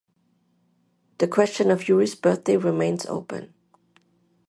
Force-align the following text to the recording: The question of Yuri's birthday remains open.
The 1.19 1.27
question 1.27 1.69
of 1.69 1.87
Yuri's 1.87 2.15
birthday 2.15 2.57
remains 2.57 3.05
open. 3.05 3.53